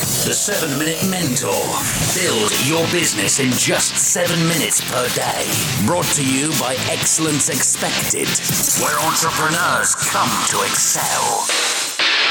The 0.00 0.32
7 0.32 0.78
Minute 0.78 1.04
Mentor. 1.10 1.52
Build 2.16 2.50
your 2.64 2.90
business 2.90 3.38
in 3.38 3.50
just 3.50 3.94
7 3.98 4.34
minutes 4.48 4.80
per 4.90 5.06
day. 5.10 5.44
Brought 5.84 6.06
to 6.16 6.24
you 6.24 6.48
by 6.58 6.74
Excellence 6.88 7.50
Expected, 7.50 8.26
where 8.82 8.98
entrepreneurs 9.00 9.94
come 9.94 10.30
to 10.48 10.62
excel. 10.64 11.44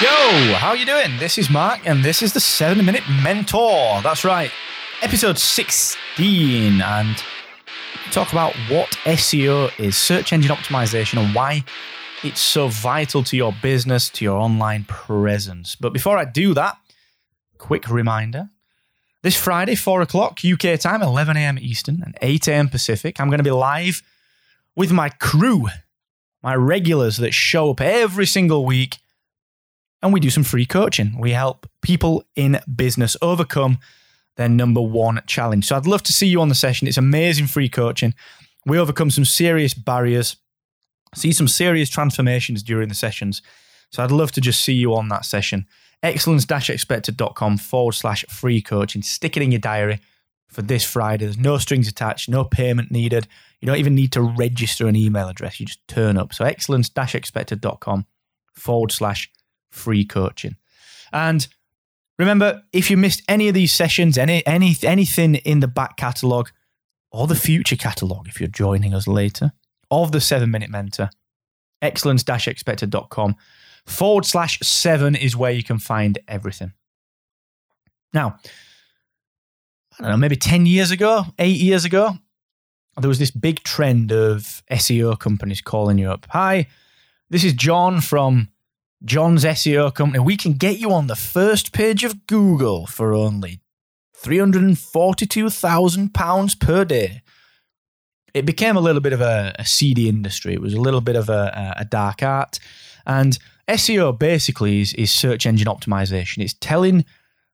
Yo, 0.02 0.56
how 0.56 0.74
you 0.74 0.84
doing? 0.84 1.20
This 1.20 1.38
is 1.38 1.52
Mark 1.52 1.82
and 1.86 2.04
this 2.04 2.24
is 2.24 2.34
the 2.34 2.40
7 2.40 2.84
Minute 2.84 3.04
Mentor. 3.22 4.02
That's 4.02 4.26
right. 4.26 4.50
Episode 5.04 5.38
16 5.38 6.82
and 6.82 7.24
talk 8.10 8.32
about 8.32 8.56
what 8.68 8.90
SEO 9.06 9.72
is, 9.80 9.96
search 9.96 10.34
engine 10.34 10.52
optimization 10.56 11.24
and 11.24 11.36
why 11.36 11.64
it's 12.24 12.42
so 12.42 12.68
vital 12.68 13.24
to 13.26 13.38
your 13.38 13.54
business, 13.62 14.10
to 14.10 14.26
your 14.26 14.40
online 14.40 14.86
presence. 14.86 15.76
But 15.76 15.94
before 15.94 16.18
I 16.18 16.26
do 16.26 16.56
that, 16.56 16.80
quick 17.60 17.88
reminder 17.90 18.50
this 19.22 19.36
Friday, 19.36 19.76
4 19.76 20.02
o'clock 20.02 20.40
UK 20.46 20.80
time, 20.80 21.02
11 21.02 21.36
a.m. 21.36 21.60
Eastern 21.60 22.02
and 22.04 22.18
8 22.22 22.48
a.m. 22.48 22.70
Pacific, 22.70 23.20
I'm 23.20 23.28
going 23.28 23.40
to 23.40 23.44
be 23.44 23.52
live 23.52 24.02
with 24.76 24.92
my 24.94 25.10
crew, 25.10 25.68
my 26.42 26.56
regulars 26.56 27.18
that 27.18 27.34
show 27.34 27.72
up 27.72 27.82
every 27.82 28.26
single 28.26 28.66
week. 28.66 28.98
And 30.02 30.14
we 30.14 30.22
do 30.22 30.30
some 30.30 30.46
free 30.46 30.66
coaching. 30.66 31.20
We 31.20 31.32
help 31.32 31.70
people 31.82 32.24
in 32.38 32.62
business 32.74 33.18
overcome 33.22 33.80
their 34.38 34.48
number 34.48 34.80
one 34.80 35.22
challenge. 35.28 35.66
So 35.68 35.76
I'd 35.76 35.86
love 35.86 36.04
to 36.04 36.14
see 36.14 36.28
you 36.28 36.40
on 36.40 36.48
the 36.48 36.56
session. 36.56 36.88
It's 36.88 36.98
amazing 36.98 37.48
free 37.48 37.68
coaching. 37.68 38.14
We 38.66 38.80
overcome 38.80 39.12
some 39.12 39.26
serious 39.26 39.74
barriers, 39.74 40.38
see 41.14 41.34
some 41.34 41.50
serious 41.50 41.90
transformations 41.90 42.64
during 42.64 42.88
the 42.88 42.96
sessions. 42.96 43.42
So 43.92 44.02
I'd 44.02 44.12
love 44.12 44.32
to 44.34 44.42
just 44.42 44.64
see 44.64 44.74
you 44.74 44.96
on 44.96 45.10
that 45.10 45.26
session 45.26 45.66
excellence-expected.com 46.04 47.58
forward 47.58 47.94
slash 47.94 48.26
free 48.30 48.62
coaching. 48.62 49.02
Stick 49.02 49.38
it 49.38 49.44
in 49.44 49.52
your 49.52 49.60
diary 49.60 50.00
for 50.48 50.62
this 50.62 50.84
Friday. 50.84 51.26
There's 51.26 51.38
no 51.38 51.58
strings 51.58 51.88
attached, 51.88 52.30
no 52.30 52.44
payment 52.44 52.92
needed. 52.92 53.28
You 53.60 53.68
don't 53.68 53.78
even 53.78 53.96
need 53.96 54.12
to 54.14 54.22
register 54.22 54.88
an 54.88 54.96
email 54.96 55.30
address. 55.30 55.60
You 55.60 55.66
just 55.66 55.88
turn 55.88 56.18
up. 56.18 56.34
So 56.34 56.46
excellence-expected.com 56.46 58.06
forward 58.54 58.92
slash 58.92 59.32
free 59.70 60.06
coaching. 60.06 60.56
And 61.12 61.48
remember, 62.18 62.64
if 62.74 62.90
you 62.90 62.98
missed 62.98 63.22
any 63.28 63.48
of 63.48 63.54
these 63.54 63.74
sessions, 63.74 64.18
any, 64.18 64.46
any 64.46 64.76
anything 64.84 65.36
in 65.36 65.60
the 65.60 65.68
back 65.68 65.98
catalogue 65.98 66.50
or 67.12 67.28
the 67.28 67.36
future 67.36 67.76
catalogue, 67.76 68.28
if 68.28 68.40
you're 68.40 68.48
joining 68.48 68.94
us 68.94 69.08
later, 69.08 69.52
of 69.92 70.12
the 70.12 70.22
seven 70.22 70.52
minute 70.52 70.70
mentor, 70.70 71.10
excellence-expected.com 71.82 73.36
forward 73.86 74.26
slash 74.26 74.60
seven 74.60 75.16
is 75.16 75.36
where 75.36 75.52
you 75.52 75.64
can 75.64 75.80
find 75.80 76.20
everything. 76.28 76.74
Now, 78.14 78.38
I 79.98 80.04
don't 80.04 80.12
know, 80.12 80.18
maybe 80.18 80.36
10 80.36 80.66
years 80.66 80.92
ago, 80.92 81.26
eight 81.38 81.58
years 81.58 81.86
ago, 81.86 82.18
there 83.00 83.08
was 83.08 83.20
this 83.20 83.32
big 83.32 83.64
trend 83.64 84.12
of 84.12 84.64
SEO 84.72 85.18
companies 85.20 85.62
calling 85.62 85.98
you 85.98 86.10
up. 86.10 86.26
Hi, 86.30 86.68
this 87.30 87.44
is 87.44 87.54
John 87.54 88.02
from 88.02 88.50
John's 89.04 89.46
SEO 89.46 89.94
company. 89.94 90.24
We 90.24 90.38
can 90.38 90.54
get 90.54 90.80
you 90.80 90.92
on 90.92 91.08
the 91.08 91.16
first 91.16 91.72
page 91.72 92.04
of 92.04 92.28
Google 92.28 92.86
for 92.88 93.14
only 93.14 93.62
£342,000 94.22 96.60
per 96.60 96.86
day. 96.86 97.22
It 98.34 98.46
became 98.46 98.76
a 98.76 98.82
little 98.82 99.02
bit 99.02 99.14
of 99.14 99.22
a, 99.22 99.56
a, 99.58 99.66
seedy 99.66 100.10
industry. 100.10 100.54
It 100.54 100.62
was 100.62 100.74
a 100.74 100.82
little 100.82 101.02
bit 101.02 101.16
of 101.16 101.30
a, 101.30 101.76
a 101.78 101.86
dark 101.86 102.22
art. 102.22 102.60
And 103.08 103.40
SEO 103.70 104.18
basically 104.18 104.82
is, 104.82 104.94
is 104.94 105.12
search 105.12 105.46
engine 105.46 105.68
optimization. 105.68 106.44
It's 106.44 106.56
telling 106.56 107.06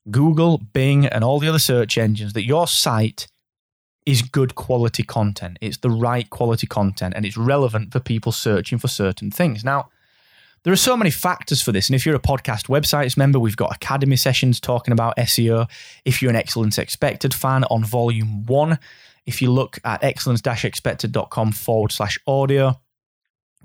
Google, 0.10 0.60
Bing, 0.74 1.06
and 1.06 1.24
all 1.24 1.40
the 1.40 1.50
other 1.50 1.60
search 1.60 1.98
engines 1.98 2.34
that 2.34 2.46
your 2.46 2.68
site 2.68 3.28
is 4.06 4.22
good 4.22 4.56
quality 4.56 5.04
content. 5.04 5.58
It's 5.62 5.78
the 5.78 5.90
right 5.90 6.30
quality 6.30 6.68
content 6.68 7.14
and 7.16 7.26
it's 7.26 7.38
relevant 7.38 7.92
for 7.92 8.00
people 8.00 8.32
searching 8.32 8.78
for 8.78 8.88
certain 8.88 9.32
things. 9.32 9.64
Now, 9.64 9.90
there 10.64 10.74
are 10.74 10.78
so 10.78 10.98
many 10.98 11.12
factors 11.12 11.62
for 11.62 11.72
this. 11.72 11.90
And 11.90 11.96
if 11.96 12.06
you're 12.06 12.16
a 12.16 12.20
podcast 12.20 12.68
websites 12.68 13.18
member, 13.18 13.40
we've 13.40 13.58
got 13.58 13.76
academy 13.76 14.16
sessions 14.16 14.60
talking 14.60 14.92
about 14.92 15.18
SEO. 15.18 15.70
If 16.06 16.22
you're 16.22 16.32
an 16.32 16.36
Excellence 16.36 16.78
Expected 16.78 17.34
fan 17.34 17.66
on 17.66 17.84
volume 17.84 18.46
one, 18.46 18.80
if 19.26 19.42
you 19.42 19.52
look 19.52 19.80
at 19.84 20.04
excellence 20.04 20.42
expected.com 20.46 21.52
forward 21.52 21.92
slash 21.92 22.18
audio, 22.26 22.80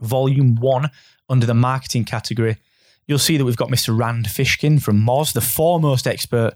volume 0.01 0.57
one 0.57 0.91
under 1.31 1.47
the 1.47 1.55
marketing 1.55 2.05
category, 2.05 2.59
you'll 3.07 3.19
see 3.19 3.39
that 3.39 3.45
we've 3.45 3.57
got 3.57 3.71
Mr. 3.71 3.97
Rand 3.99 4.27
Fishkin 4.27 4.83
from 4.83 5.01
Moz, 5.01 5.33
the 5.33 5.41
foremost 5.41 6.07
expert 6.07 6.55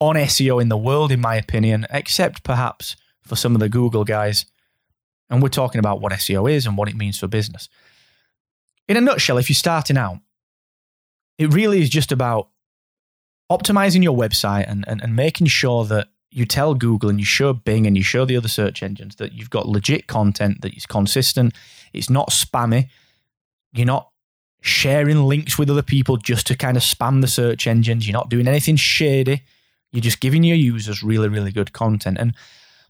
on 0.00 0.16
SEO 0.16 0.60
in 0.60 0.68
the 0.68 0.76
world, 0.76 1.12
in 1.12 1.20
my 1.20 1.36
opinion, 1.36 1.86
except 1.90 2.42
perhaps 2.42 2.96
for 3.22 3.36
some 3.36 3.54
of 3.54 3.60
the 3.60 3.68
Google 3.68 4.04
guys. 4.04 4.46
And 5.30 5.42
we're 5.42 5.48
talking 5.48 5.78
about 5.78 6.00
what 6.00 6.12
SEO 6.12 6.50
is 6.50 6.66
and 6.66 6.76
what 6.76 6.88
it 6.88 6.96
means 6.96 7.18
for 7.18 7.26
business. 7.26 7.68
In 8.88 8.96
a 8.96 9.00
nutshell, 9.00 9.38
if 9.38 9.48
you're 9.48 9.54
starting 9.54 9.96
out, 9.96 10.18
it 11.38 11.52
really 11.52 11.82
is 11.82 11.90
just 11.90 12.12
about 12.12 12.48
optimizing 13.50 14.02
your 14.02 14.16
website 14.16 14.70
and, 14.70 14.84
and, 14.88 15.02
and 15.02 15.14
making 15.14 15.48
sure 15.48 15.84
that 15.84 16.08
you 16.30 16.44
tell 16.44 16.74
Google 16.74 17.08
and 17.08 17.18
you 17.18 17.24
show 17.24 17.52
Bing 17.52 17.86
and 17.86 17.96
you 17.96 18.02
show 18.02 18.24
the 18.24 18.36
other 18.36 18.48
search 18.48 18.82
engines 18.82 19.16
that 19.16 19.32
you've 19.32 19.50
got 19.50 19.68
legit 19.68 20.06
content 20.06 20.60
that 20.62 20.74
is 20.74 20.86
consistent, 20.86 21.54
it's 21.92 22.10
not 22.10 22.30
spammy, 22.30 22.88
you're 23.76 23.86
not 23.86 24.10
sharing 24.60 25.22
links 25.24 25.58
with 25.58 25.70
other 25.70 25.82
people 25.82 26.16
just 26.16 26.46
to 26.48 26.56
kind 26.56 26.76
of 26.76 26.82
spam 26.82 27.20
the 27.20 27.28
search 27.28 27.66
engines. 27.66 28.06
You're 28.06 28.18
not 28.18 28.28
doing 28.28 28.48
anything 28.48 28.76
shady. 28.76 29.42
You're 29.92 30.02
just 30.02 30.20
giving 30.20 30.42
your 30.42 30.56
users 30.56 31.02
really, 31.02 31.28
really 31.28 31.52
good 31.52 31.72
content. 31.72 32.18
And 32.18 32.34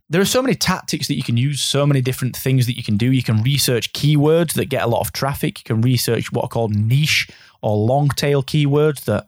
there 0.08 0.20
are 0.20 0.26
so 0.26 0.40
many 0.40 0.54
tactics 0.54 1.08
that 1.08 1.16
you 1.16 1.22
can 1.22 1.36
use, 1.36 1.60
so 1.60 1.84
many 1.84 2.00
different 2.00 2.36
things 2.36 2.66
that 2.66 2.76
you 2.76 2.82
can 2.82 2.96
do. 2.96 3.12
You 3.12 3.22
can 3.22 3.42
research 3.42 3.92
keywords 3.92 4.54
that 4.54 4.66
get 4.66 4.84
a 4.84 4.86
lot 4.86 5.00
of 5.00 5.12
traffic. 5.12 5.60
You 5.60 5.64
can 5.64 5.82
research 5.82 6.32
what 6.32 6.44
are 6.44 6.48
called 6.48 6.74
niche 6.74 7.28
or 7.60 7.76
long 7.76 8.08
tail 8.08 8.42
keywords 8.42 9.04
that 9.04 9.26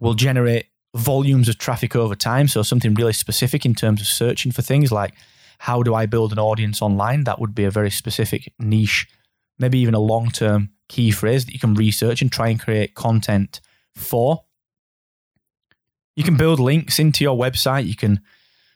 will 0.00 0.14
generate 0.14 0.66
volumes 0.94 1.48
of 1.48 1.58
traffic 1.58 1.94
over 1.94 2.14
time. 2.14 2.48
So, 2.48 2.62
something 2.62 2.94
really 2.94 3.12
specific 3.12 3.66
in 3.66 3.74
terms 3.74 4.00
of 4.00 4.06
searching 4.06 4.50
for 4.50 4.62
things 4.62 4.90
like 4.90 5.14
how 5.58 5.82
do 5.82 5.94
I 5.94 6.06
build 6.06 6.32
an 6.32 6.38
audience 6.38 6.80
online? 6.80 7.24
That 7.24 7.40
would 7.40 7.54
be 7.54 7.64
a 7.64 7.70
very 7.70 7.90
specific 7.90 8.52
niche, 8.58 9.08
maybe 9.58 9.78
even 9.78 9.94
a 9.94 10.00
long 10.00 10.30
term 10.30 10.70
key 10.88 11.10
phrase 11.10 11.44
that 11.44 11.52
you 11.52 11.58
can 11.58 11.74
research 11.74 12.22
and 12.22 12.32
try 12.32 12.48
and 12.48 12.60
create 12.60 12.94
content 12.94 13.60
for. 13.94 14.44
You 16.16 16.24
can 16.24 16.36
build 16.36 16.58
links 16.58 16.98
into 16.98 17.22
your 17.22 17.36
website. 17.38 17.86
You 17.86 17.94
can, 17.94 18.20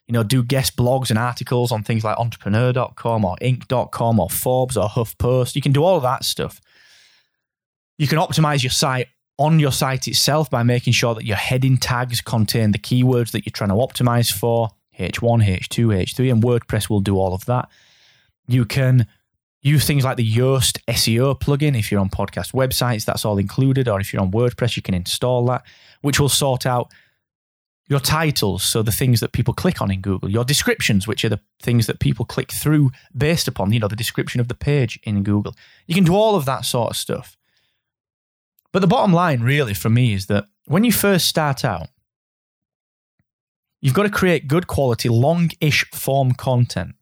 you 0.07 0.13
know, 0.13 0.23
do 0.23 0.45
guest 0.45 0.77
blogs 0.77 1.11
and 1.11 1.19
articles 1.19 1.73
on 1.73 1.83
things 1.83 2.05
like 2.05 2.19
entrepreneur.com 2.19 3.25
or 3.25 3.37
inc.com 3.43 4.21
or 4.21 4.31
Forbes 4.31 4.77
or 4.77 4.89
HuffPost. 4.89 5.57
You 5.57 5.63
can 5.63 5.73
do 5.73 5.83
all 5.83 5.97
of 5.97 6.03
that 6.03 6.25
stuff. 6.25 6.61
You 7.99 8.07
can 8.07 8.19
optimize 8.19 8.63
your 8.63 8.71
site 8.71 9.09
on 9.39 9.59
your 9.59 9.73
site 9.73 10.07
itself 10.07 10.51
by 10.51 10.63
making 10.63 10.93
sure 10.93 11.15
that 11.15 11.25
your 11.25 11.37
heading 11.37 11.77
tags 11.77 12.21
contain 12.21 12.73
the 12.73 12.79
keywords 12.79 13.33
that 13.33 13.45
you're 13.45 13.53
trying 13.53 13.71
to 13.71 13.77
optimize 13.77 14.31
for 14.33 14.71
H1, 14.99 15.45
H2, 15.45 15.87
H3, 16.05 16.33
and 16.33 16.43
WordPress 16.43 16.89
will 16.89 17.01
do 17.01 17.17
all 17.17 17.35
of 17.35 17.45
that. 17.47 17.69
You 18.47 18.65
can 18.65 19.07
Use 19.63 19.87
things 19.87 20.05
like 20.05 20.17
the 20.17 20.29
Yoast 20.29 20.79
SEO 20.89 21.39
plugin. 21.39 21.79
If 21.79 21.91
you're 21.91 22.01
on 22.01 22.11
podcast 22.11 22.53
websites, 22.53 23.05
that's 23.05 23.25
all 23.25 23.39
included. 23.39 23.89
Or 23.89 24.01
if 24.01 24.13
you're 24.13 24.23
on 24.23 24.33
WordPress, 24.33 24.77
you 24.77 24.83
can 24.83 24.95
install 24.95 25.47
that, 25.47 25.63
which 26.01 26.19
will 26.19 26.29
sort 26.29 26.67
out 26.67 26.93
your 27.89 28.01
titles, 28.01 28.63
so 28.63 28.83
the 28.83 28.93
things 28.93 29.21
that 29.21 29.33
people 29.33 29.53
click 29.53 29.83
on 29.83 29.91
in 29.91 30.01
Google, 30.01 30.31
your 30.31 30.45
descriptions, 30.45 31.07
which 31.07 31.25
are 31.25 31.29
the 31.29 31.41
things 31.61 31.87
that 31.87 32.01
people 32.01 32.25
click 32.25 32.51
through 32.51 32.91
based 33.15 33.47
upon, 33.49 33.73
you 33.73 33.81
know, 33.81 33.89
the 33.89 33.97
description 33.97 34.41
of 34.41 34.49
the 34.49 34.55
page 34.55 34.99
in 35.03 35.23
Google. 35.23 35.55
You 35.87 35.95
can 35.95 36.05
do 36.05 36.15
all 36.15 36.35
of 36.35 36.45
that 36.47 36.65
sort 36.65 36.91
of 36.91 36.97
stuff. 36.97 37.37
But 38.73 38.81
the 38.81 38.87
bottom 38.87 39.13
line, 39.13 39.43
really, 39.43 39.75
for 39.75 39.91
me, 39.91 40.15
is 40.15 40.27
that 40.27 40.47
when 40.67 40.85
you 40.85 40.93
first 40.93 41.27
start 41.27 41.65
out, 41.65 41.89
you've 43.81 43.95
got 43.95 44.05
to 44.05 44.11
create 44.11 44.49
good 44.49 44.67
quality, 44.67 45.09
long 45.09 45.51
ish 45.61 45.85
form 45.91 46.33
content 46.33 46.95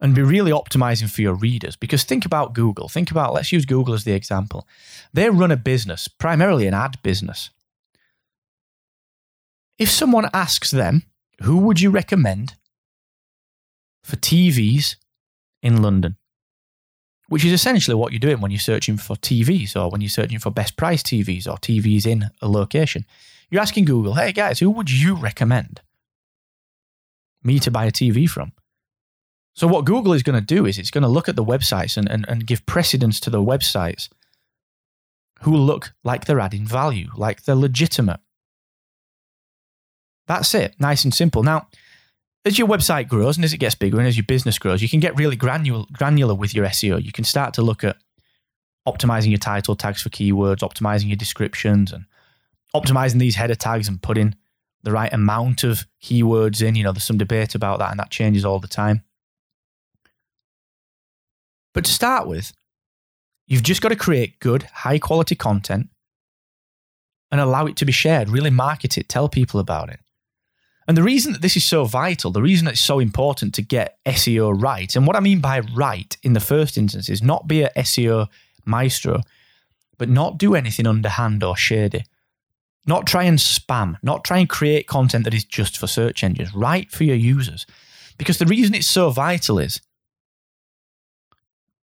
and 0.00 0.14
be 0.14 0.22
really 0.22 0.50
optimizing 0.50 1.10
for 1.10 1.22
your 1.22 1.34
readers. 1.34 1.76
Because 1.76 2.04
think 2.04 2.24
about 2.24 2.54
Google. 2.54 2.88
Think 2.88 3.10
about, 3.10 3.32
let's 3.32 3.52
use 3.52 3.64
Google 3.64 3.94
as 3.94 4.04
the 4.04 4.12
example. 4.12 4.66
They 5.12 5.30
run 5.30 5.50
a 5.50 5.56
business, 5.56 6.08
primarily 6.08 6.66
an 6.66 6.74
ad 6.74 6.98
business. 7.02 7.50
If 9.78 9.90
someone 9.90 10.28
asks 10.32 10.70
them, 10.70 11.02
who 11.42 11.58
would 11.58 11.80
you 11.80 11.90
recommend 11.90 12.54
for 14.02 14.16
TVs 14.16 14.96
in 15.62 15.82
London? 15.82 16.16
which 17.28 17.44
is 17.44 17.52
essentially 17.52 17.94
what 17.94 18.12
you're 18.12 18.20
doing 18.20 18.40
when 18.40 18.50
you're 18.50 18.60
searching 18.60 18.96
for 18.96 19.16
TVs 19.16 19.76
or 19.76 19.90
when 19.90 20.00
you're 20.00 20.08
searching 20.08 20.38
for 20.38 20.50
best 20.50 20.76
price 20.76 21.02
TVs 21.02 21.46
or 21.46 21.56
TVs 21.56 22.06
in 22.06 22.30
a 22.40 22.48
location. 22.48 23.04
You're 23.50 23.62
asking 23.62 23.84
Google, 23.84 24.14
hey 24.14 24.32
guys, 24.32 24.58
who 24.58 24.70
would 24.70 24.90
you 24.90 25.16
recommend 25.16 25.80
me 27.42 27.58
to 27.60 27.70
buy 27.70 27.86
a 27.86 27.90
TV 27.90 28.28
from? 28.28 28.52
So, 29.56 29.66
what 29.66 29.86
Google 29.86 30.12
is 30.12 30.22
going 30.22 30.38
to 30.38 30.54
do 30.54 30.66
is 30.66 30.78
it's 30.78 30.90
going 30.90 31.02
to 31.02 31.08
look 31.08 31.28
at 31.28 31.36
the 31.36 31.44
websites 31.44 31.96
and, 31.96 32.08
and, 32.10 32.26
and 32.28 32.46
give 32.46 32.66
precedence 32.66 33.18
to 33.20 33.30
the 33.30 33.42
websites 33.42 34.10
who 35.42 35.56
look 35.56 35.94
like 36.04 36.26
they're 36.26 36.40
adding 36.40 36.66
value, 36.66 37.08
like 37.16 37.44
they're 37.44 37.54
legitimate. 37.54 38.20
That's 40.26 40.54
it, 40.54 40.74
nice 40.78 41.04
and 41.04 41.14
simple. 41.14 41.42
Now, 41.42 41.68
as 42.44 42.58
your 42.58 42.68
website 42.68 43.08
grows 43.08 43.36
and 43.36 43.44
as 43.44 43.52
it 43.52 43.58
gets 43.58 43.74
bigger 43.74 43.98
and 43.98 44.06
as 44.06 44.16
your 44.16 44.26
business 44.26 44.58
grows, 44.58 44.82
you 44.82 44.88
can 44.88 45.00
get 45.00 45.16
really 45.16 45.36
granular, 45.36 45.84
granular 45.92 46.34
with 46.34 46.54
your 46.54 46.66
SEO. 46.66 47.02
You 47.02 47.12
can 47.12 47.24
start 47.24 47.54
to 47.54 47.62
look 47.62 47.82
at 47.82 47.96
optimizing 48.86 49.30
your 49.30 49.38
title 49.38 49.74
tags 49.74 50.02
for 50.02 50.10
keywords, 50.10 50.58
optimizing 50.58 51.08
your 51.08 51.16
descriptions, 51.16 51.92
and 51.92 52.04
optimizing 52.74 53.18
these 53.18 53.36
header 53.36 53.54
tags 53.54 53.88
and 53.88 54.02
putting 54.02 54.34
the 54.82 54.92
right 54.92 55.12
amount 55.12 55.64
of 55.64 55.86
keywords 56.02 56.62
in. 56.62 56.74
You 56.74 56.84
know, 56.84 56.92
there's 56.92 57.04
some 57.04 57.18
debate 57.18 57.54
about 57.54 57.78
that, 57.78 57.90
and 57.90 57.98
that 57.98 58.10
changes 58.10 58.44
all 58.44 58.60
the 58.60 58.68
time. 58.68 59.02
But 61.76 61.84
to 61.84 61.92
start 61.92 62.26
with, 62.26 62.54
you've 63.46 63.62
just 63.62 63.82
got 63.82 63.90
to 63.90 63.96
create 63.96 64.40
good, 64.40 64.62
high 64.62 64.98
quality 64.98 65.34
content 65.34 65.90
and 67.30 67.38
allow 67.38 67.66
it 67.66 67.76
to 67.76 67.84
be 67.84 67.92
shared. 67.92 68.30
Really 68.30 68.48
market 68.48 68.96
it, 68.96 69.10
tell 69.10 69.28
people 69.28 69.60
about 69.60 69.90
it. 69.90 70.00
And 70.88 70.96
the 70.96 71.02
reason 71.02 71.34
that 71.34 71.42
this 71.42 71.54
is 71.54 71.64
so 71.64 71.84
vital, 71.84 72.30
the 72.30 72.40
reason 72.40 72.64
that 72.64 72.72
it's 72.72 72.80
so 72.80 72.98
important 72.98 73.52
to 73.56 73.62
get 73.62 73.98
SEO 74.06 74.58
right, 74.58 74.96
and 74.96 75.06
what 75.06 75.16
I 75.16 75.20
mean 75.20 75.40
by 75.40 75.60
right 75.60 76.16
in 76.22 76.32
the 76.32 76.40
first 76.40 76.78
instance 76.78 77.10
is 77.10 77.22
not 77.22 77.46
be 77.46 77.60
a 77.60 77.70
SEO 77.76 78.28
maestro, 78.64 79.20
but 79.98 80.08
not 80.08 80.38
do 80.38 80.54
anything 80.54 80.86
underhand 80.86 81.44
or 81.44 81.58
shady. 81.58 82.04
Not 82.86 83.06
try 83.06 83.24
and 83.24 83.38
spam, 83.38 83.96
not 84.02 84.24
try 84.24 84.38
and 84.38 84.48
create 84.48 84.86
content 84.86 85.24
that 85.24 85.34
is 85.34 85.44
just 85.44 85.76
for 85.76 85.88
search 85.88 86.24
engines, 86.24 86.54
right 86.54 86.90
for 86.90 87.04
your 87.04 87.16
users. 87.16 87.66
Because 88.16 88.38
the 88.38 88.46
reason 88.46 88.74
it's 88.74 88.88
so 88.88 89.10
vital 89.10 89.58
is 89.58 89.82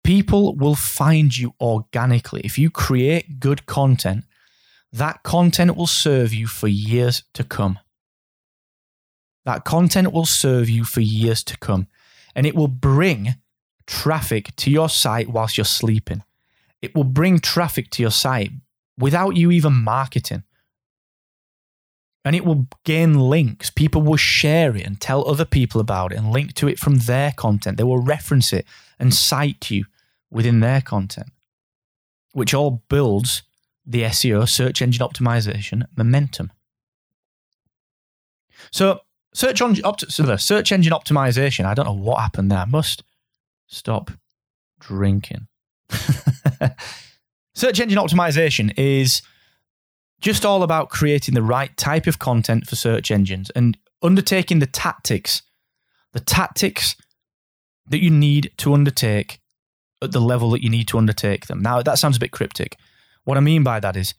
people 0.04 0.56
will 0.56 0.74
find 0.74 1.36
you 1.36 1.54
organically. 1.60 2.40
If 2.44 2.58
you 2.58 2.70
create 2.70 3.40
good 3.40 3.66
content, 3.66 4.24
that 4.92 5.22
content 5.22 5.76
will 5.76 5.86
serve 5.86 6.34
you 6.34 6.46
for 6.46 6.68
years 6.68 7.22
to 7.34 7.44
come. 7.44 7.78
That 9.44 9.64
content 9.64 10.12
will 10.12 10.26
serve 10.26 10.68
you 10.68 10.84
for 10.84 11.00
years 11.00 11.42
to 11.44 11.56
come 11.58 11.86
and 12.34 12.46
it 12.46 12.54
will 12.54 12.68
bring 12.68 13.36
traffic 13.86 14.54
to 14.56 14.70
your 14.70 14.88
site 14.88 15.28
whilst 15.28 15.56
you're 15.56 15.64
sleeping. 15.64 16.22
It 16.82 16.94
will 16.94 17.04
bring 17.04 17.38
traffic 17.38 17.90
to 17.90 18.02
your 18.02 18.10
site 18.10 18.50
without 18.98 19.36
you 19.36 19.50
even 19.50 19.72
marketing. 19.72 20.44
And 22.24 22.36
it 22.36 22.44
will 22.44 22.66
gain 22.84 23.18
links. 23.18 23.70
People 23.70 24.02
will 24.02 24.16
share 24.16 24.76
it 24.76 24.86
and 24.86 25.00
tell 25.00 25.26
other 25.26 25.46
people 25.46 25.80
about 25.80 26.12
it 26.12 26.18
and 26.18 26.30
link 26.30 26.52
to 26.54 26.68
it 26.68 26.78
from 26.78 26.98
their 26.98 27.32
content. 27.32 27.78
They 27.78 27.84
will 27.84 28.02
reference 28.02 28.52
it 28.52 28.66
and 28.98 29.14
cite 29.14 29.70
you 29.70 29.86
within 30.30 30.60
their 30.60 30.82
content, 30.82 31.28
which 32.32 32.52
all 32.52 32.82
builds 32.88 33.42
the 33.86 34.02
SEO, 34.02 34.46
search 34.48 34.82
engine 34.82 35.06
optimization 35.06 35.84
momentum. 35.96 36.52
So, 38.70 39.00
Search 39.32 39.62
on 39.62 39.76
opt- 39.84 40.10
search 40.10 40.72
engine 40.72 40.92
optimization. 40.92 41.64
I 41.64 41.74
don't 41.74 41.86
know 41.86 41.92
what 41.92 42.20
happened 42.20 42.50
there. 42.50 42.58
I 42.58 42.64
must 42.64 43.04
stop 43.68 44.10
drinking. 44.80 45.46
search 47.54 47.78
engine 47.78 47.98
optimization 47.98 48.72
is 48.76 49.22
just 50.20 50.44
all 50.44 50.62
about 50.62 50.90
creating 50.90 51.34
the 51.34 51.42
right 51.42 51.74
type 51.76 52.06
of 52.06 52.18
content 52.18 52.66
for 52.66 52.76
search 52.76 53.10
engines 53.10 53.50
and 53.50 53.76
undertaking 54.02 54.58
the 54.58 54.66
tactics, 54.66 55.42
the 56.12 56.20
tactics 56.20 56.96
that 57.88 58.02
you 58.02 58.10
need 58.10 58.52
to 58.58 58.74
undertake 58.74 59.40
at 60.02 60.12
the 60.12 60.20
level 60.20 60.50
that 60.50 60.62
you 60.62 60.70
need 60.70 60.88
to 60.88 60.98
undertake 60.98 61.46
them. 61.46 61.60
Now, 61.60 61.82
that 61.82 61.98
sounds 61.98 62.16
a 62.16 62.20
bit 62.20 62.30
cryptic. 62.30 62.76
What 63.24 63.36
I 63.36 63.40
mean 63.40 63.62
by 63.62 63.80
that 63.80 63.96
is 63.96 64.14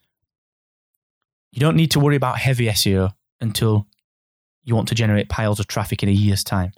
you 1.50 1.60
don't 1.60 1.76
need 1.76 1.90
to 1.92 2.00
worry 2.00 2.16
about 2.16 2.38
heavy 2.38 2.66
SEO 2.66 3.12
until 3.40 3.86
you 4.64 4.74
want 4.74 4.88
to 4.88 4.94
generate 4.94 5.28
piles 5.28 5.60
of 5.60 5.66
traffic 5.66 6.02
in 6.02 6.08
a 6.08 6.12
year's 6.12 6.44
time. 6.44 6.72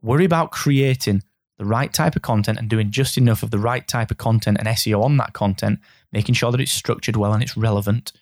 Worry 0.00 0.24
about 0.24 0.52
creating 0.52 1.22
the 1.58 1.64
right 1.64 1.92
type 1.92 2.16
of 2.16 2.22
content 2.22 2.58
and 2.58 2.70
doing 2.70 2.90
just 2.90 3.18
enough 3.18 3.42
of 3.42 3.50
the 3.50 3.58
right 3.58 3.86
type 3.86 4.10
of 4.10 4.16
content 4.16 4.58
and 4.58 4.68
SEO 4.68 5.02
on 5.02 5.16
that 5.16 5.32
content, 5.32 5.80
making 6.12 6.34
sure 6.34 6.52
that 6.52 6.60
it's 6.60 6.72
structured 6.72 7.16
well 7.16 7.32
and 7.32 7.42
it's 7.42 7.56
relevant. 7.56 8.12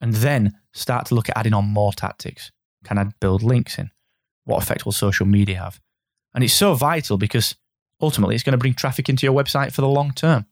And 0.00 0.14
then 0.14 0.58
start 0.72 1.06
to 1.06 1.14
look 1.14 1.28
at 1.28 1.38
adding 1.38 1.54
on 1.54 1.64
more 1.64 1.92
tactics. 1.92 2.50
Can 2.84 2.98
I 2.98 3.04
build 3.20 3.42
links 3.42 3.78
in? 3.78 3.90
What 4.44 4.62
effect 4.62 4.84
will 4.84 4.92
social 4.92 5.26
media 5.26 5.56
have? 5.58 5.80
And 6.34 6.42
it's 6.42 6.52
so 6.52 6.74
vital 6.74 7.16
because 7.16 7.54
ultimately 8.00 8.34
it's 8.34 8.44
going 8.44 8.52
to 8.52 8.58
bring 8.58 8.74
traffic 8.74 9.08
into 9.08 9.24
your 9.24 9.34
website 9.34 9.72
for 9.72 9.80
the 9.80 9.88
long 9.88 10.12
term. 10.12 10.46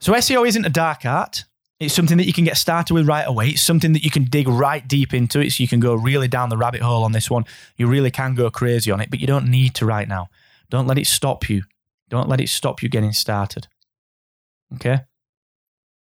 So 0.00 0.12
SEO 0.12 0.46
isn't 0.46 0.64
a 0.64 0.70
dark 0.70 1.04
art. 1.04 1.44
It's 1.80 1.94
something 1.94 2.16
that 2.18 2.26
you 2.26 2.32
can 2.32 2.44
get 2.44 2.56
started 2.56 2.92
with 2.92 3.06
right 3.06 3.26
away. 3.26 3.50
It's 3.50 3.62
something 3.62 3.92
that 3.92 4.02
you 4.02 4.10
can 4.10 4.24
dig 4.24 4.48
right 4.48 4.86
deep 4.86 5.14
into 5.14 5.40
it 5.40 5.52
so 5.52 5.62
you 5.62 5.68
can 5.68 5.78
go 5.78 5.94
really 5.94 6.26
down 6.26 6.48
the 6.48 6.56
rabbit 6.56 6.82
hole 6.82 7.04
on 7.04 7.12
this 7.12 7.30
one. 7.30 7.44
You 7.76 7.86
really 7.86 8.10
can 8.10 8.34
go 8.34 8.50
crazy 8.50 8.90
on 8.90 9.00
it, 9.00 9.10
but 9.10 9.20
you 9.20 9.28
don't 9.28 9.48
need 9.48 9.74
to 9.76 9.86
right 9.86 10.08
now. 10.08 10.28
Don't 10.70 10.88
let 10.88 10.98
it 10.98 11.06
stop 11.06 11.48
you. 11.48 11.62
Don't 12.08 12.28
let 12.28 12.40
it 12.40 12.48
stop 12.48 12.82
you 12.82 12.88
getting 12.88 13.12
started. 13.12 13.68
Okay? 14.74 15.02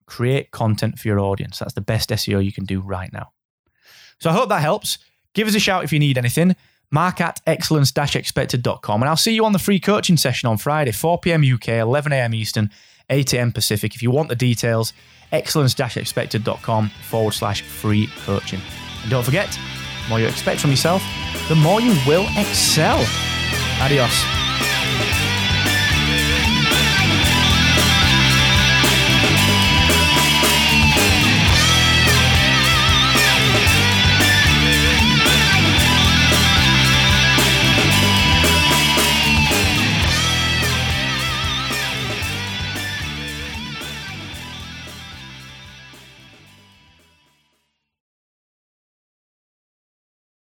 Create 0.05 0.51
content 0.51 0.99
for 0.99 1.07
your 1.07 1.19
audience. 1.19 1.59
That's 1.59 1.73
the 1.73 1.81
best 1.81 2.09
SEO 2.09 2.43
you 2.43 2.51
can 2.51 2.65
do 2.65 2.81
right 2.81 3.11
now. 3.13 3.31
So 4.19 4.29
I 4.29 4.33
hope 4.33 4.49
that 4.49 4.61
helps. 4.61 4.97
Give 5.33 5.47
us 5.47 5.55
a 5.55 5.59
shout 5.59 5.85
if 5.85 5.93
you 5.93 5.99
need 5.99 6.17
anything. 6.17 6.55
Mark 6.91 7.21
at 7.21 7.39
excellence 7.47 7.93
expected.com. 7.95 9.01
And 9.01 9.09
I'll 9.09 9.15
see 9.15 9.33
you 9.33 9.45
on 9.45 9.53
the 9.53 9.59
free 9.59 9.79
coaching 9.79 10.17
session 10.17 10.49
on 10.49 10.57
Friday, 10.57 10.91
4 10.91 11.19
p.m. 11.19 11.41
UK, 11.41 11.69
11 11.69 12.11
a.m. 12.11 12.33
Eastern, 12.33 12.69
8 13.09 13.33
a.m. 13.33 13.51
Pacific. 13.53 13.95
If 13.95 14.03
you 14.03 14.11
want 14.11 14.27
the 14.27 14.35
details, 14.35 14.91
excellence-expected.com 15.31 16.89
forward 17.09 17.31
slash 17.33 17.61
free 17.61 18.07
coaching. 18.25 18.61
And 19.01 19.11
don't 19.11 19.23
forget, 19.23 19.49
the 20.03 20.09
more 20.09 20.19
you 20.19 20.27
expect 20.27 20.61
from 20.61 20.71
yourself, 20.71 21.03
the 21.47 21.55
more 21.55 21.81
you 21.81 21.95
will 22.07 22.27
excel. 22.37 23.05
Adios. 23.81 24.40